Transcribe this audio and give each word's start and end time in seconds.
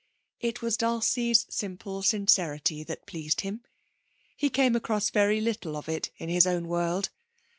It 0.39 0.63
was 0.63 0.77
Dulcie's 0.77 1.45
simple 1.51 2.01
sincerity 2.01 2.83
that 2.85 3.05
pleased 3.05 3.41
him. 3.41 3.61
He 4.35 4.49
came 4.49 4.75
across 4.75 5.11
very 5.11 5.39
little 5.39 5.77
of 5.77 5.87
it 5.87 6.09
in 6.17 6.27
his 6.27 6.47
own 6.47 6.67
world. 6.67 7.09